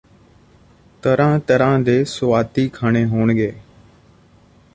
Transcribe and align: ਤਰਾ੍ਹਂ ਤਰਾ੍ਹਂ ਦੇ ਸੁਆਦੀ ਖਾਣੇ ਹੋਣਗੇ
ਤਰਾ੍ਹਂ 1.03 1.39
ਤਰਾ੍ਹਂ 1.39 1.79
ਦੇ 1.79 2.03
ਸੁਆਦੀ 2.03 2.67
ਖਾਣੇ 2.69 3.05
ਹੋਣਗੇ 3.05 3.53